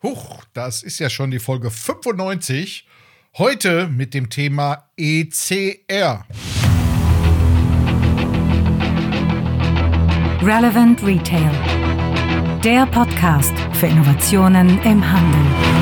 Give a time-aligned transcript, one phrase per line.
[0.00, 2.86] Huch, das ist ja schon die Folge 95.
[3.36, 6.24] Heute mit dem Thema ECR.
[10.40, 11.50] Relevant Retail.
[12.62, 15.77] Der Podcast für Innovationen im Handel.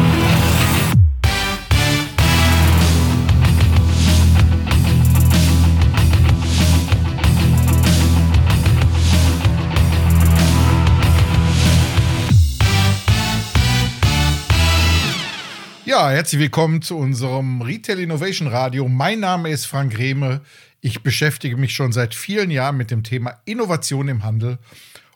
[15.96, 18.86] Ja, herzlich willkommen zu unserem Retail Innovation Radio.
[18.86, 20.42] Mein Name ist Frank Rehme.
[20.82, 24.58] Ich beschäftige mich schon seit vielen Jahren mit dem Thema Innovation im Handel.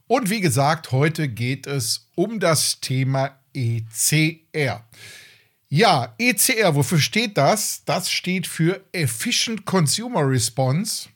[0.07, 4.83] Und wie gesagt, heute geht es um das Thema ECR.
[5.69, 7.85] Ja, ECR, wofür steht das?
[7.85, 11.11] Das steht für Efficient Consumer Response.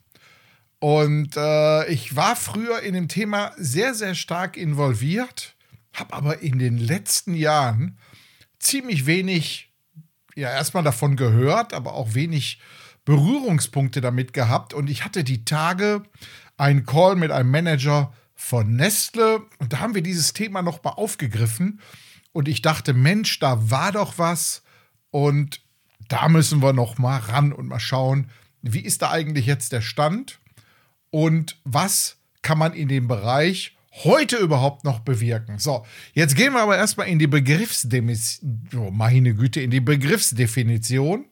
[0.79, 5.55] Und äh, ich war früher in dem Thema sehr, sehr stark involviert,
[5.95, 7.97] habe aber in den letzten Jahren
[8.65, 9.73] ziemlich wenig,
[10.35, 12.61] ja, erstmal davon gehört, aber auch wenig
[13.05, 14.75] Berührungspunkte damit gehabt.
[14.75, 16.03] Und ich hatte die Tage
[16.57, 21.81] einen Call mit einem Manager von Nestle und da haben wir dieses Thema nochmal aufgegriffen.
[22.33, 24.63] Und ich dachte, Mensch, da war doch was.
[25.11, 25.61] Und
[26.09, 28.31] da müssen wir nochmal ran und mal schauen,
[28.63, 30.41] wie ist da eigentlich jetzt der Stand
[31.11, 35.59] und was kann man in dem Bereich heute überhaupt noch bewirken?
[35.59, 41.27] So, jetzt gehen wir aber erstmal in die Begriffsdefinition, oh, meine Güte, in die Begriffsdefinition.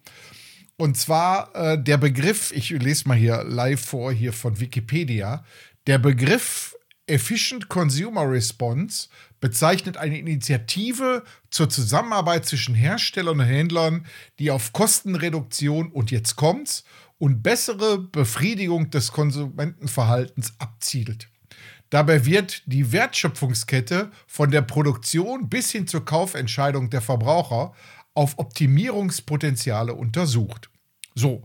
[0.77, 5.45] Und zwar äh, der Begriff, ich lese mal hier live vor, hier von Wikipedia.
[5.87, 6.75] Der Begriff
[7.07, 9.09] Efficient Consumer Response
[9.41, 14.07] bezeichnet eine Initiative zur Zusammenarbeit zwischen Herstellern und Händlern,
[14.39, 16.85] die auf Kostenreduktion und jetzt kommt's
[17.19, 21.29] und bessere Befriedigung des Konsumentenverhaltens abzielt.
[21.93, 27.75] Dabei wird die Wertschöpfungskette von der Produktion bis hin zur Kaufentscheidung der Verbraucher
[28.15, 30.71] auf Optimierungspotenziale untersucht.
[31.15, 31.43] So,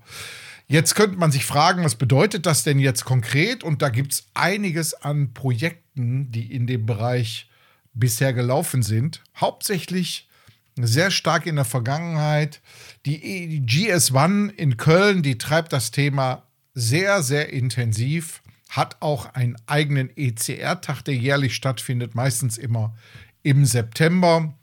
[0.70, 3.62] jetzt könnte man sich fragen, was bedeutet das denn jetzt konkret?
[3.66, 7.50] Und da gibt es einiges an Projekten, die in dem Bereich
[7.94, 9.24] bisher gelaufen sind.
[9.36, 10.30] Hauptsächlich
[10.78, 12.62] sehr stark in der Vergangenheit.
[13.06, 16.44] Die GS1 in Köln, die treibt das Thema
[16.74, 22.96] sehr, sehr intensiv hat auch einen eigenen ECR-Tag, der jährlich stattfindet, meistens immer
[23.44, 24.54] im September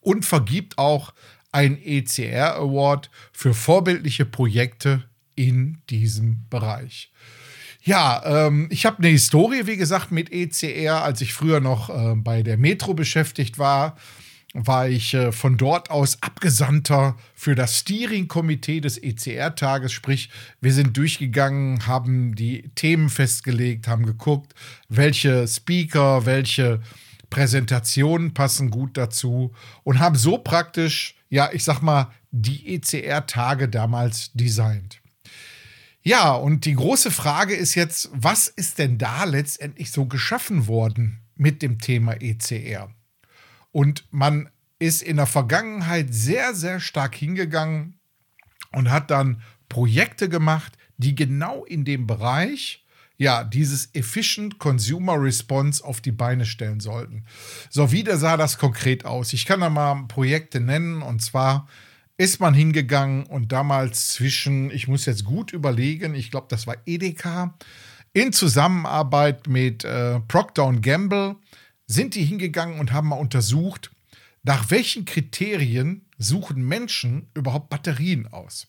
[0.00, 1.14] und vergibt auch
[1.52, 7.12] einen ECR Award für vorbildliche Projekte in diesem Bereich.
[7.82, 12.14] Ja, ähm, ich habe eine Historie, wie gesagt, mit ECR, als ich früher noch äh,
[12.14, 13.96] bei der Metro beschäftigt war
[14.52, 19.92] war ich äh, von dort aus Abgesandter für das Steering-Komitee des ECR-Tages.
[19.92, 20.30] Sprich,
[20.60, 24.54] wir sind durchgegangen, haben die Themen festgelegt, haben geguckt,
[24.88, 26.80] welche Speaker, welche
[27.30, 29.52] Präsentationen passen gut dazu
[29.84, 35.00] und haben so praktisch, ja, ich sag mal, die ECR-Tage damals designt.
[36.02, 41.20] Ja, und die große Frage ist jetzt, was ist denn da letztendlich so geschaffen worden
[41.36, 42.90] mit dem Thema ECR?
[43.72, 44.48] Und man
[44.78, 47.98] ist in der Vergangenheit sehr, sehr stark hingegangen
[48.72, 52.84] und hat dann Projekte gemacht, die genau in dem Bereich
[53.20, 57.26] ja, dieses Efficient Consumer Response auf die Beine stellen sollten.
[57.68, 59.34] So, wie sah das konkret aus?
[59.34, 61.68] Ich kann da mal Projekte nennen und zwar
[62.16, 66.76] ist man hingegangen und damals zwischen, ich muss jetzt gut überlegen, ich glaube, das war
[66.86, 67.58] Edeka,
[68.14, 71.36] in Zusammenarbeit mit äh, Procter Gamble
[71.90, 73.90] sind die hingegangen und haben mal untersucht,
[74.42, 78.66] nach welchen Kriterien suchen Menschen überhaupt Batterien aus.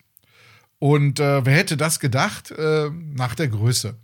[0.79, 2.51] Und äh, wer hätte das gedacht?
[2.51, 3.95] Äh, nach der Größe.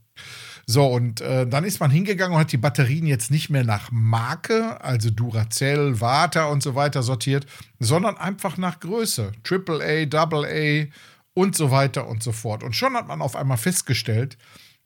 [0.67, 3.89] So, und äh, dann ist man hingegangen und hat die Batterien jetzt nicht mehr nach
[3.91, 7.47] Marke, also Duracell, Vata und so weiter sortiert,
[7.79, 9.31] sondern einfach nach Größe.
[9.49, 10.87] AAA, AA
[11.33, 12.63] und so weiter und so fort.
[12.63, 14.37] Und schon hat man auf einmal festgestellt,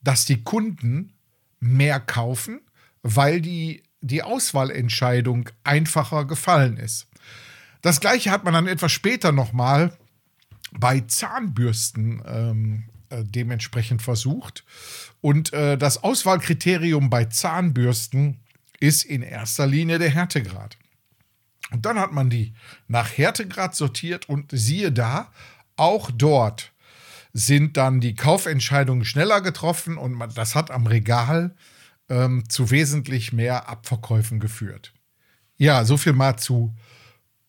[0.02, 1.14] dass die Kunden
[1.60, 2.62] mehr kaufen,
[3.02, 7.08] weil die die Auswahlentscheidung einfacher gefallen ist.
[7.82, 9.98] Das gleiche hat man dann etwas später nochmal
[10.72, 14.64] bei Zahnbürsten ähm, äh, dementsprechend versucht.
[15.20, 18.40] Und äh, das Auswahlkriterium bei Zahnbürsten
[18.80, 20.78] ist in erster Linie der Härtegrad.
[21.72, 22.54] Und dann hat man die
[22.88, 25.32] nach Härtegrad sortiert und siehe da,
[25.76, 26.72] auch dort
[27.34, 31.56] sind dann die Kaufentscheidungen schneller getroffen und man, das hat am Regal
[32.10, 34.94] ähm, zu wesentlich mehr Abverkäufen geführt.
[35.58, 36.74] Ja, so viel mal zu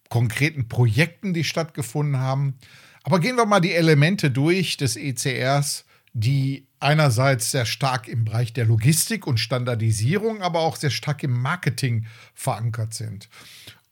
[0.08, 2.58] konkreten Projekten, die stattgefunden haben.
[3.02, 8.52] Aber gehen wir mal die Elemente durch des ECRs, die einerseits sehr stark im Bereich
[8.52, 13.28] der Logistik und Standardisierung, aber auch sehr stark im Marketing verankert sind.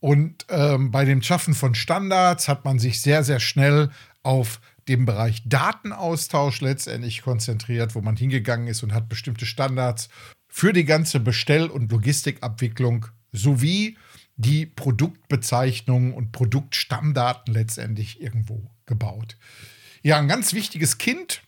[0.01, 3.91] Und ähm, bei dem Schaffen von Standards hat man sich sehr, sehr schnell
[4.23, 10.09] auf den Bereich Datenaustausch letztendlich konzentriert, wo man hingegangen ist und hat bestimmte Standards
[10.51, 13.97] für die ganze Bestell- und Logistikabwicklung sowie
[14.37, 19.37] die Produktbezeichnungen und Produktstammdaten letztendlich irgendwo gebaut.
[20.03, 21.43] Ja, ein ganz wichtiges Kind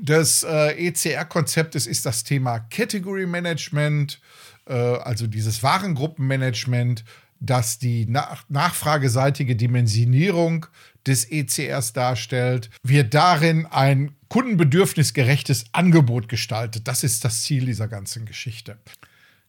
[0.00, 4.20] des äh, ECR-Konzeptes ist das Thema Category Management,
[4.66, 7.04] äh, also dieses Warengruppenmanagement,
[7.40, 10.66] das die nach nachfrageseitige Dimensionierung
[11.06, 16.86] des ECRs darstellt, wird darin ein kundenbedürfnisgerechtes Angebot gestaltet.
[16.86, 18.78] Das ist das Ziel dieser ganzen Geschichte.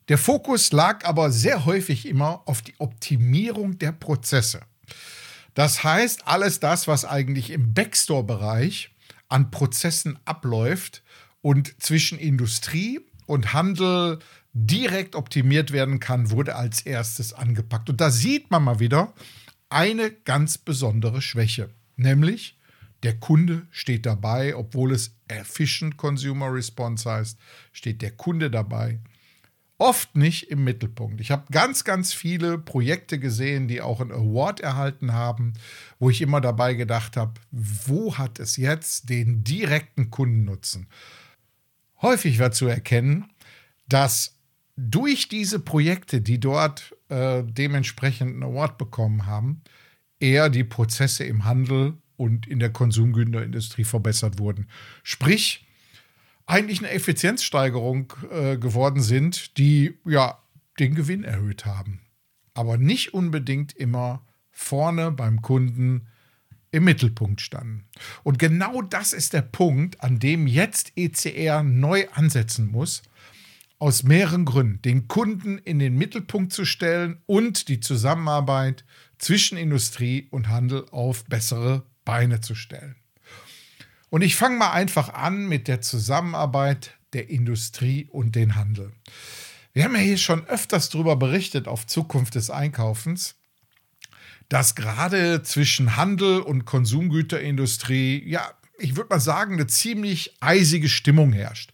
[0.07, 4.61] Der Fokus lag aber sehr häufig immer auf die Optimierung der Prozesse.
[5.53, 8.91] Das heißt, alles das, was eigentlich im Backstore-Bereich
[9.27, 11.03] an Prozessen abläuft
[11.41, 14.19] und zwischen Industrie und Handel
[14.53, 17.89] direkt optimiert werden kann, wurde als erstes angepackt.
[17.89, 19.13] Und da sieht man mal wieder
[19.69, 22.57] eine ganz besondere Schwäche, nämlich
[23.03, 27.39] der Kunde steht dabei, obwohl es Efficient Consumer Response heißt,
[27.71, 28.99] steht der Kunde dabei
[29.79, 31.21] oft nicht im Mittelpunkt.
[31.21, 35.53] Ich habe ganz, ganz viele Projekte gesehen, die auch einen Award erhalten haben,
[35.99, 40.87] wo ich immer dabei gedacht habe, wo hat es jetzt den direkten Kundennutzen?
[42.01, 43.31] Häufig wird zu erkennen,
[43.87, 44.38] dass
[44.87, 49.61] durch diese Projekte, die dort äh, dementsprechend einen Award bekommen haben,
[50.19, 54.67] eher die Prozesse im Handel und in der Konsumgüterindustrie verbessert wurden.
[55.03, 55.65] Sprich,
[56.45, 60.39] eigentlich eine Effizienzsteigerung äh, geworden sind, die ja
[60.79, 62.01] den Gewinn erhöht haben.
[62.53, 66.07] Aber nicht unbedingt immer vorne beim Kunden
[66.71, 67.85] im Mittelpunkt standen.
[68.23, 73.03] Und genau das ist der Punkt, an dem jetzt ECR neu ansetzen muss.
[73.79, 74.81] Aus mehreren Gründen.
[74.81, 78.83] Den Kunden in den Mittelpunkt zu stellen und die Zusammenarbeit
[79.17, 82.95] zwischen Industrie und Handel auf bessere Beine zu stellen.
[84.09, 88.91] Und ich fange mal einfach an mit der Zusammenarbeit der Industrie und den Handel.
[89.73, 93.35] Wir haben ja hier schon öfters darüber berichtet auf Zukunft des Einkaufens,
[94.49, 101.33] dass gerade zwischen Handel und Konsumgüterindustrie, ja, ich würde mal sagen, eine ziemlich eisige Stimmung
[101.33, 101.71] herrscht.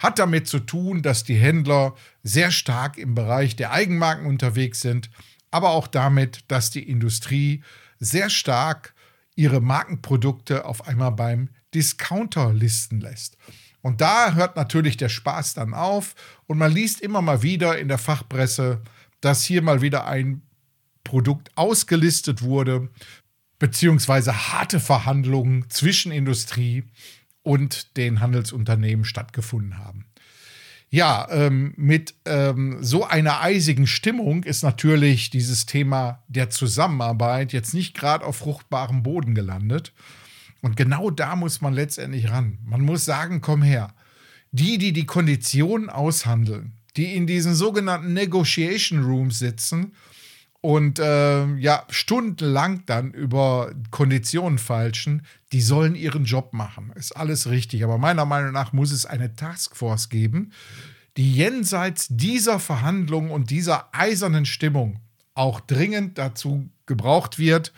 [0.00, 5.10] Hat damit zu tun, dass die Händler sehr stark im Bereich der Eigenmarken unterwegs sind,
[5.50, 7.62] aber auch damit, dass die Industrie
[7.98, 8.94] sehr stark
[9.36, 13.36] ihre Markenprodukte auf einmal beim Discounter listen lässt.
[13.82, 16.14] Und da hört natürlich der Spaß dann auf
[16.46, 18.82] und man liest immer mal wieder in der Fachpresse,
[19.20, 20.42] dass hier mal wieder ein
[21.04, 22.88] Produkt ausgelistet wurde,
[23.58, 26.84] beziehungsweise harte Verhandlungen zwischen Industrie
[27.42, 30.06] und den Handelsunternehmen stattgefunden haben.
[30.92, 37.74] Ja, ähm, mit ähm, so einer eisigen Stimmung ist natürlich dieses Thema der Zusammenarbeit jetzt
[37.74, 39.92] nicht gerade auf fruchtbarem Boden gelandet.
[40.62, 42.58] Und genau da muss man letztendlich ran.
[42.64, 43.94] Man muss sagen, komm her.
[44.50, 49.92] Die, die die Konditionen aushandeln, die in diesen sogenannten Negotiation Rooms sitzen
[50.60, 55.22] und äh, ja stundenlang dann über Konditionen falschen,
[55.52, 56.92] die sollen ihren Job machen.
[56.94, 57.82] Ist alles richtig.
[57.84, 60.52] Aber meiner Meinung nach muss es eine Taskforce geben,
[61.16, 65.00] die jenseits dieser Verhandlungen und dieser eisernen Stimmung
[65.34, 67.72] auch dringend dazu gebraucht wird,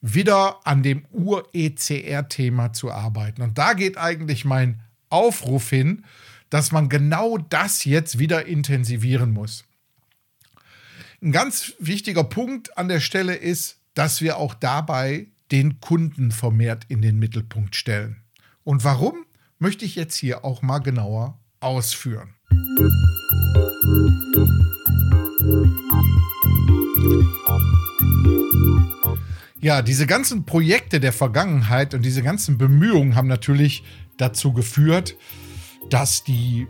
[0.00, 3.42] wieder an dem Ur-ECR-Thema zu arbeiten.
[3.42, 6.04] Und da geht eigentlich mein Aufruf hin,
[6.50, 9.64] dass man genau das jetzt wieder intensivieren muss.
[11.24, 16.84] Ein ganz wichtiger Punkt an der Stelle ist, dass wir auch dabei den Kunden vermehrt
[16.88, 18.22] in den Mittelpunkt stellen.
[18.62, 19.24] Und warum,
[19.58, 22.34] möchte ich jetzt hier auch mal genauer ausführen.
[29.62, 33.82] Ja, diese ganzen Projekte der Vergangenheit und diese ganzen Bemühungen haben natürlich
[34.18, 35.16] dazu geführt,
[35.88, 36.66] dass die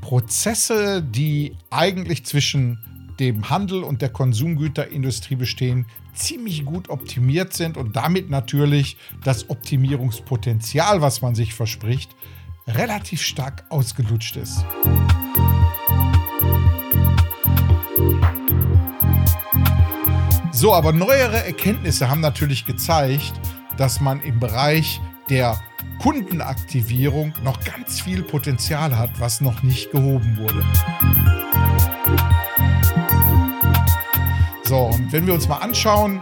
[0.00, 2.78] Prozesse, die eigentlich zwischen
[3.20, 11.00] dem Handel und der Konsumgüterindustrie bestehen, ziemlich gut optimiert sind und damit natürlich das Optimierungspotenzial,
[11.00, 12.14] was man sich verspricht,
[12.66, 14.64] relativ stark ausgelutscht ist.
[20.52, 23.32] So, aber neuere Erkenntnisse haben natürlich gezeigt,
[23.76, 25.56] dass man im Bereich der
[26.00, 30.64] Kundenaktivierung noch ganz viel Potenzial hat, was noch nicht gehoben wurde.
[34.68, 36.20] So, und wenn wir uns mal anschauen,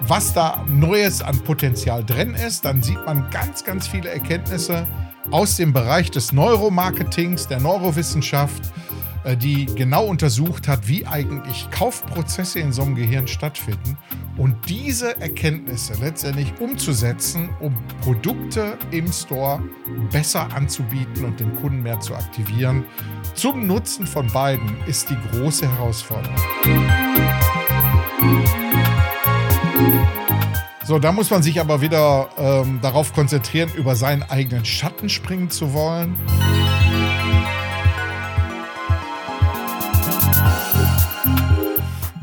[0.00, 4.86] was da Neues an Potenzial drin ist, dann sieht man ganz, ganz viele Erkenntnisse
[5.30, 8.62] aus dem Bereich des Neuromarketings, der Neurowissenschaft,
[9.24, 13.96] äh, die genau untersucht hat, wie eigentlich Kaufprozesse in so einem Gehirn stattfinden
[14.36, 19.62] und diese Erkenntnisse letztendlich umzusetzen, um Produkte im Store
[20.12, 22.84] besser anzubieten und den Kunden mehr zu aktivieren.
[23.32, 27.05] Zum Nutzen von beiden ist die große Herausforderung.
[30.86, 35.50] So, da muss man sich aber wieder ähm, darauf konzentrieren, über seinen eigenen Schatten springen
[35.50, 36.14] zu wollen.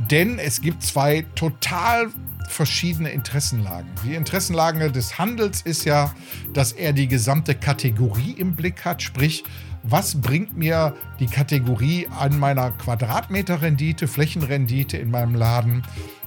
[0.09, 2.07] Denn es gibt zwei total
[2.47, 3.89] verschiedene Interessenlagen.
[4.05, 6.13] Die Interessenlage des Handels ist ja,
[6.53, 9.43] dass er die gesamte Kategorie im Blick hat, sprich,
[9.83, 15.83] was bringt mir die Kategorie an meiner Quadratmeterrendite, Flächenrendite in meinem Laden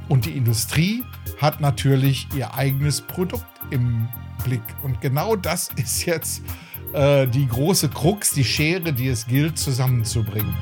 [0.09, 1.05] und die Industrie
[1.41, 4.09] hat natürlich ihr eigenes Produkt im
[4.45, 4.63] Blick.
[4.83, 6.43] Und genau das ist jetzt
[6.93, 10.55] äh, die große Krux, die Schere, die es gilt zusammenzubringen.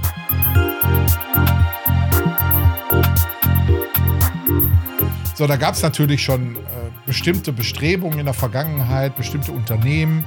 [5.35, 6.59] So, da gab es natürlich schon äh,
[7.07, 10.25] bestimmte Bestrebungen in der Vergangenheit, bestimmte Unternehmen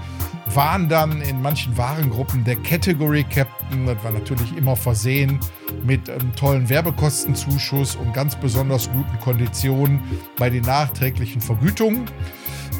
[0.53, 3.85] waren dann in manchen Warengruppen der Category Captain.
[3.85, 5.39] Das war natürlich immer versehen
[5.85, 9.99] mit einem tollen Werbekostenzuschuss und ganz besonders guten Konditionen
[10.37, 12.05] bei den nachträglichen Vergütungen.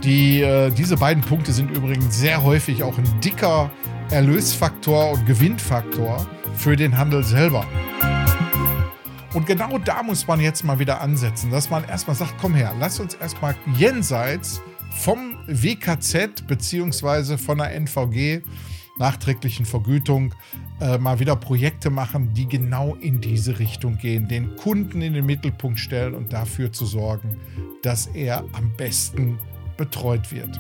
[0.04, 3.70] Die, äh, diese beiden Punkte sind übrigens sehr häufig auch ein dicker
[4.12, 6.26] Erlösfaktor und Gewinnfaktor
[6.56, 7.66] für den Handel selber.
[9.34, 12.74] Und genau da muss man jetzt mal wieder ansetzen, dass man erstmal sagt, komm her,
[12.80, 17.38] lass uns erstmal jenseits vom WKZ bzw.
[17.38, 18.42] von der NVG
[18.98, 20.34] nachträglichen Vergütung
[20.82, 25.26] äh, mal wieder Projekte machen, die genau in diese Richtung gehen, den Kunden in den
[25.26, 27.38] Mittelpunkt stellen und dafür zu sorgen,
[27.84, 29.40] dass er am besten
[29.78, 30.60] betreut wird.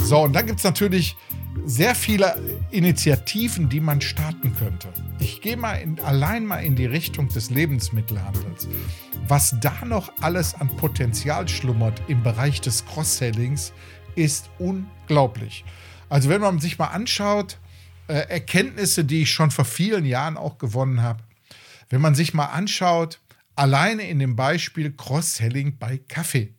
[0.00, 1.16] So, und dann gibt es natürlich
[1.68, 2.34] sehr viele
[2.70, 4.88] Initiativen, die man starten könnte.
[5.18, 8.68] Ich gehe mal in, allein mal in die Richtung des Lebensmittelhandels.
[9.28, 13.74] Was da noch alles an Potenzial schlummert im Bereich des Cross-Sellings,
[14.14, 15.66] ist unglaublich.
[16.08, 17.58] Also wenn man sich mal anschaut,
[18.06, 21.22] äh, Erkenntnisse, die ich schon vor vielen Jahren auch gewonnen habe,
[21.90, 23.20] wenn man sich mal anschaut,
[23.56, 26.54] alleine in dem Beispiel Cross-Selling bei Kaffee.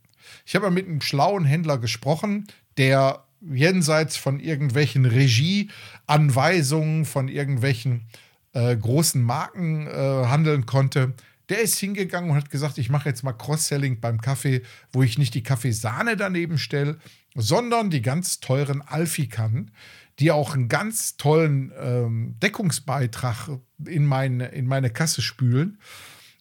[0.45, 2.47] Ich habe mit einem schlauen Händler gesprochen,
[2.77, 8.07] der jenseits von irgendwelchen Regieanweisungen, von irgendwelchen
[8.53, 11.13] äh, großen Marken äh, handeln konnte,
[11.49, 15.17] der ist hingegangen und hat gesagt, ich mache jetzt mal Cross-Selling beim Kaffee, wo ich
[15.17, 16.99] nicht die Kaffeesahne daneben stelle,
[17.35, 19.71] sondern die ganz teuren Alfikannen,
[20.19, 23.49] die auch einen ganz tollen ähm, Deckungsbeitrag
[23.85, 25.79] in meine, in meine Kasse spülen.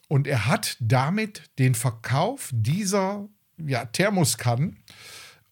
[0.09, 3.29] Und er hat damit den Verkauf dieser
[3.59, 4.79] ja, Thermoskannen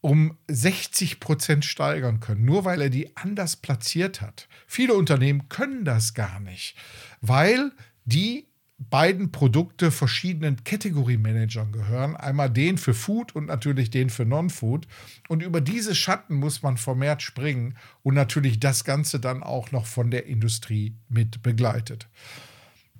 [0.06, 4.46] um 60 Prozent steigern können, nur weil er die anders platziert hat.
[4.68, 6.76] Viele Unternehmen können das gar nicht,
[7.22, 7.72] weil
[8.04, 8.46] die
[8.78, 12.14] beiden Produkte verschiedenen Category-Managern gehören.
[12.14, 14.86] Einmal den für Food und natürlich den für Non-Food.
[15.28, 19.86] Und über diese Schatten muss man vermehrt springen und natürlich das Ganze dann auch noch
[19.86, 22.06] von der Industrie mit begleitet.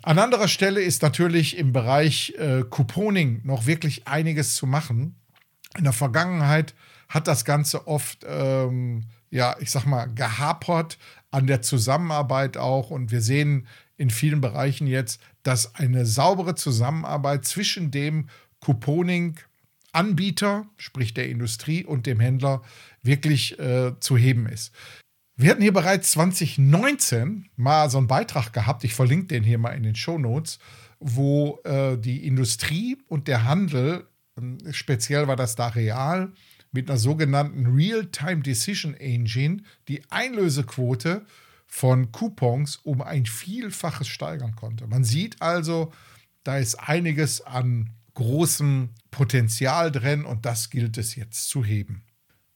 [0.02, 5.14] An anderer Stelle ist natürlich im Bereich äh, Couponing noch wirklich einiges zu machen.
[5.78, 6.74] In der Vergangenheit
[7.08, 10.98] hat das Ganze oft, ähm, ja, ich sag mal, gehapert
[11.30, 12.90] an der Zusammenarbeit auch.
[12.90, 18.28] Und wir sehen in vielen Bereichen jetzt, dass eine saubere Zusammenarbeit zwischen dem
[18.60, 22.62] Couponing-Anbieter, sprich der Industrie und dem Händler,
[23.02, 24.72] wirklich äh, zu heben ist.
[25.36, 29.72] Wir hatten hier bereits 2019 mal so einen Beitrag gehabt, ich verlinke den hier mal
[29.72, 30.58] in den Show Notes,
[30.98, 34.08] wo äh, die Industrie und der Handel,
[34.40, 36.32] äh, speziell war das da real,
[36.72, 41.24] mit einer sogenannten Real-Time Decision Engine die Einlösequote
[41.66, 44.86] von Coupons um ein Vielfaches steigern konnte.
[44.86, 45.92] Man sieht also,
[46.44, 52.02] da ist einiges an großem Potenzial drin und das gilt es jetzt zu heben.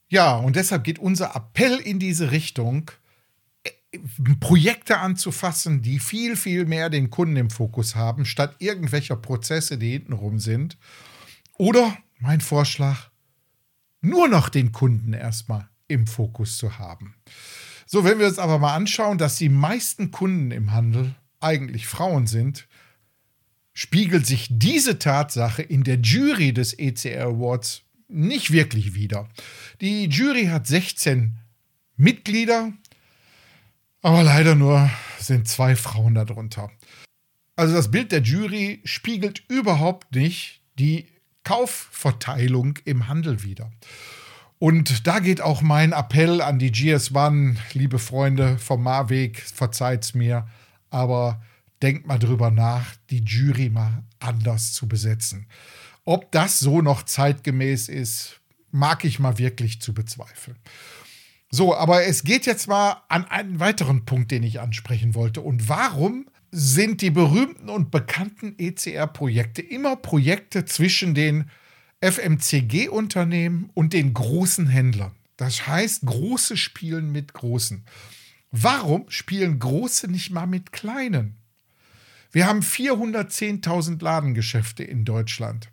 [0.08, 2.90] Ja, und deshalb geht unser Appell in diese Richtung,
[3.62, 3.98] äh,
[4.40, 9.92] Projekte anzufassen, die viel, viel mehr den Kunden im Fokus haben, statt irgendwelcher Prozesse, die
[9.92, 10.78] hintenrum sind.
[11.58, 13.09] Oder mein Vorschlag,
[14.00, 17.14] nur noch den Kunden erstmal im Fokus zu haben.
[17.86, 22.26] So, wenn wir uns aber mal anschauen, dass die meisten Kunden im Handel eigentlich Frauen
[22.26, 22.68] sind,
[23.72, 29.28] spiegelt sich diese Tatsache in der Jury des ECR Awards nicht wirklich wider.
[29.80, 31.36] Die Jury hat 16
[31.96, 32.72] Mitglieder,
[34.02, 36.70] aber leider nur sind zwei Frauen darunter.
[37.56, 41.06] Also das Bild der Jury spiegelt überhaupt nicht die
[41.44, 43.70] Kaufverteilung im Handel wieder.
[44.58, 50.46] Und da geht auch mein Appell an die GS1, liebe Freunde vom Marweg, verzeiht's mir,
[50.90, 51.42] aber
[51.82, 55.46] denkt mal drüber nach, die Jury mal anders zu besetzen.
[56.04, 60.58] Ob das so noch zeitgemäß ist, mag ich mal wirklich zu bezweifeln.
[61.50, 65.40] So, aber es geht jetzt mal an einen weiteren Punkt, den ich ansprechen wollte.
[65.40, 71.50] Und warum sind die berühmten und bekannten ECR-Projekte immer Projekte zwischen den
[72.00, 75.12] FMCG-Unternehmen und den großen Händlern?
[75.36, 77.84] Das heißt, große spielen mit großen.
[78.50, 81.36] Warum spielen große nicht mal mit kleinen?
[82.32, 85.70] Wir haben 410.000 Ladengeschäfte in Deutschland.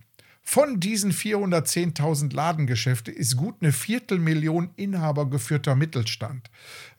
[0.50, 6.50] Von diesen 410.000 Ladengeschäfte ist gut eine Viertelmillion inhabergeführter Mittelstand.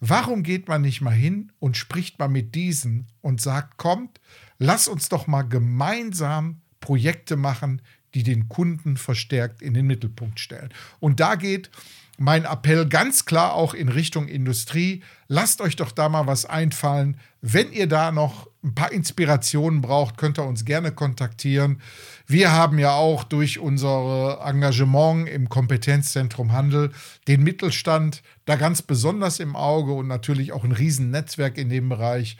[0.01, 4.21] Warum geht man nicht mal hin und spricht mal mit diesen und sagt, kommt,
[4.59, 7.81] lass uns doch mal gemeinsam Projekte machen,
[8.13, 10.69] die den Kunden verstärkt in den Mittelpunkt stellen.
[11.01, 11.71] Und da geht
[12.19, 15.03] mein Appell ganz klar auch in Richtung Industrie.
[15.29, 17.19] Lasst euch doch da mal was einfallen.
[17.41, 21.81] Wenn ihr da noch ein paar Inspirationen braucht, könnt ihr uns gerne kontaktieren.
[22.27, 26.91] Wir haben ja auch durch unser Engagement im Kompetenzzentrum Handel
[27.29, 32.37] den Mittelstand da ganz besonders im Auge und natürlich auch ein Riesennetzwerk in dem Bereich.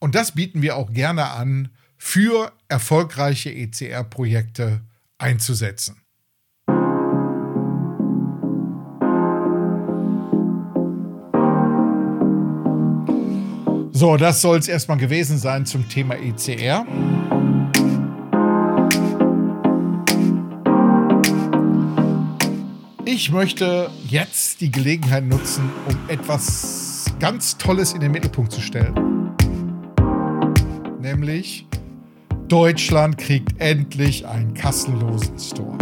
[0.00, 1.68] Und das bieten wir auch gerne an,
[1.98, 4.80] für erfolgreiche ECR-Projekte
[5.18, 6.03] einzusetzen.
[14.04, 16.84] So, das soll es erstmal gewesen sein zum Thema ECR.
[23.06, 28.94] Ich möchte jetzt die Gelegenheit nutzen, um etwas ganz Tolles in den Mittelpunkt zu stellen.
[31.00, 31.66] Nämlich
[32.48, 35.78] Deutschland kriegt endlich einen kassenlosen Store.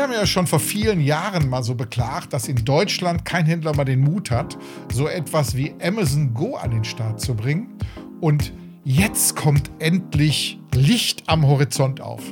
[0.00, 3.76] Wir haben ja schon vor vielen Jahren mal so beklagt, dass in Deutschland kein Händler
[3.76, 4.56] mal den Mut hat,
[4.90, 7.76] so etwas wie Amazon Go an den Start zu bringen.
[8.18, 12.22] Und jetzt kommt endlich Licht am Horizont auf.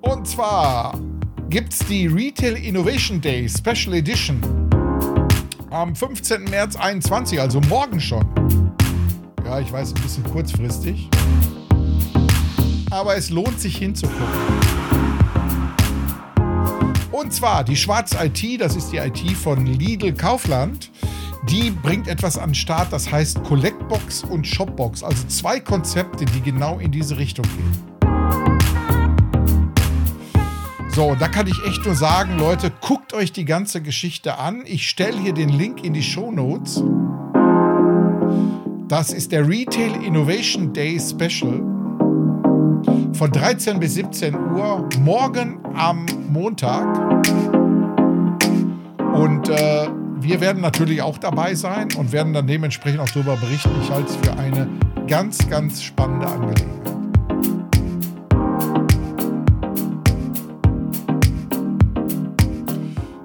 [0.00, 0.98] Und zwar
[1.50, 4.40] gibt es die Retail Innovation Day Special Edition
[5.68, 6.44] am 15.
[6.44, 8.24] März 2021, also morgen schon.
[9.44, 11.10] Ja, ich weiß, ein bisschen kurzfristig
[12.96, 14.24] aber es lohnt sich hinzugucken.
[17.12, 20.90] Und zwar die Schwarz IT, das ist die IT von Lidl Kaufland.
[21.48, 25.02] Die bringt etwas an den Start, das heißt Collectbox und Shopbox.
[25.02, 27.96] Also zwei Konzepte, die genau in diese Richtung gehen.
[30.88, 34.62] So, da kann ich echt nur sagen, Leute, guckt euch die ganze Geschichte an.
[34.64, 36.82] Ich stelle hier den Link in die Show Notes.
[38.88, 41.75] Das ist der Retail Innovation Day Special
[43.12, 46.84] von 13 bis 17 Uhr morgen am Montag.
[49.14, 49.88] Und äh,
[50.20, 53.70] wir werden natürlich auch dabei sein und werden dann dementsprechend auch darüber berichten.
[53.82, 54.68] Ich halte es für eine
[55.06, 56.86] ganz, ganz spannende Angelegenheit.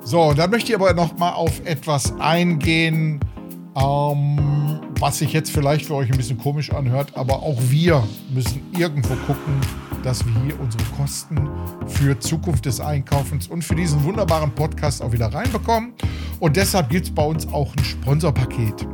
[0.04, 3.22] So, dann möchte ich aber noch mal auf etwas eingehen,
[3.78, 4.51] ähm,
[5.02, 9.16] was sich jetzt vielleicht für euch ein bisschen komisch anhört, aber auch wir müssen irgendwo
[9.26, 9.60] gucken,
[10.04, 11.50] dass wir hier unsere Kosten
[11.88, 15.94] für Zukunft des Einkaufens und für diesen wunderbaren Podcast auch wieder reinbekommen.
[16.40, 18.88] Und deshalb gibt es bei uns auch ein Sponsorpaket.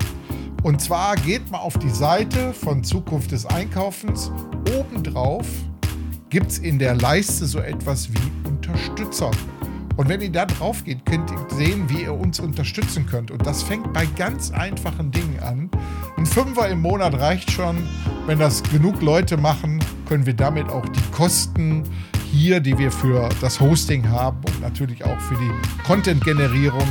[0.63, 4.31] Und zwar geht mal auf die Seite von Zukunft des Einkaufens.
[4.79, 5.45] Obendrauf
[6.29, 9.31] gibt es in der Leiste so etwas wie Unterstützer.
[9.97, 13.31] Und wenn ihr da drauf geht, könnt ihr sehen, wie ihr uns unterstützen könnt.
[13.31, 15.71] Und das fängt bei ganz einfachen Dingen an.
[16.17, 17.77] Ein Fünfer im Monat reicht schon.
[18.27, 21.83] Wenn das genug Leute machen, können wir damit auch die Kosten
[22.31, 25.51] hier, die wir für das Hosting haben und natürlich auch für die
[25.83, 26.87] Content-Generierung,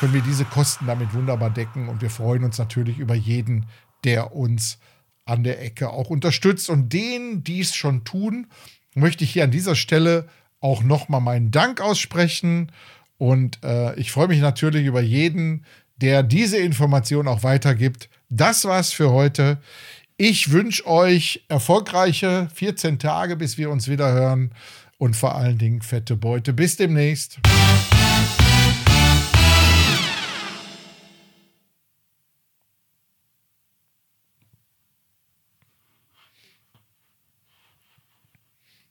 [0.00, 1.88] können wir diese Kosten damit wunderbar decken.
[1.88, 3.66] Und wir freuen uns natürlich über jeden,
[4.02, 4.78] der uns
[5.24, 6.68] an der Ecke auch unterstützt.
[6.68, 8.48] Und denen, die es schon tun,
[8.94, 10.26] möchte ich hier an dieser Stelle
[10.60, 12.72] auch nochmal meinen Dank aussprechen.
[13.18, 15.64] Und äh, ich freue mich natürlich über jeden,
[15.96, 18.08] der diese Information auch weitergibt.
[18.28, 19.58] Das war's für heute.
[20.16, 24.52] Ich wünsche euch erfolgreiche 14 Tage, bis wir uns wieder hören
[24.98, 26.52] und vor allen Dingen fette Beute.
[26.52, 27.38] Bis demnächst.